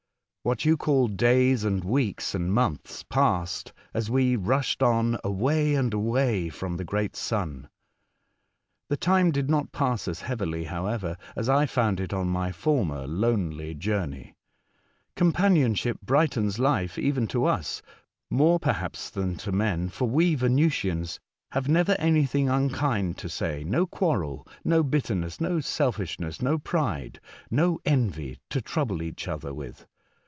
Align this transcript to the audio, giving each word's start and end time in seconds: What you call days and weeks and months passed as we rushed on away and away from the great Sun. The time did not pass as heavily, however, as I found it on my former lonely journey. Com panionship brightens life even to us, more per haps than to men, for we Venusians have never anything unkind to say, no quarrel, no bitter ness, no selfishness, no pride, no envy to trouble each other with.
What 0.43 0.65
you 0.65 0.75
call 0.75 1.07
days 1.07 1.63
and 1.63 1.83
weeks 1.83 2.33
and 2.33 2.51
months 2.51 3.03
passed 3.03 3.73
as 3.93 4.09
we 4.09 4.35
rushed 4.35 4.81
on 4.81 5.19
away 5.23 5.75
and 5.75 5.93
away 5.93 6.49
from 6.49 6.77
the 6.77 6.83
great 6.83 7.15
Sun. 7.15 7.69
The 8.89 8.97
time 8.97 9.29
did 9.29 9.51
not 9.51 9.71
pass 9.71 10.07
as 10.07 10.21
heavily, 10.21 10.63
however, 10.63 11.15
as 11.35 11.47
I 11.47 11.67
found 11.67 11.99
it 11.99 12.11
on 12.11 12.27
my 12.27 12.51
former 12.51 13.05
lonely 13.05 13.75
journey. 13.75 14.33
Com 15.15 15.31
panionship 15.31 16.01
brightens 16.01 16.57
life 16.57 16.97
even 16.97 17.27
to 17.27 17.45
us, 17.45 17.83
more 18.31 18.59
per 18.59 18.73
haps 18.73 19.11
than 19.11 19.35
to 19.35 19.51
men, 19.51 19.89
for 19.89 20.09
we 20.09 20.33
Venusians 20.33 21.19
have 21.51 21.69
never 21.69 21.91
anything 21.99 22.49
unkind 22.49 23.15
to 23.19 23.29
say, 23.29 23.63
no 23.63 23.85
quarrel, 23.85 24.47
no 24.65 24.81
bitter 24.81 25.13
ness, 25.13 25.39
no 25.39 25.59
selfishness, 25.59 26.41
no 26.41 26.57
pride, 26.57 27.19
no 27.51 27.79
envy 27.85 28.39
to 28.49 28.59
trouble 28.59 29.03
each 29.03 29.27
other 29.27 29.53
with. 29.53 29.85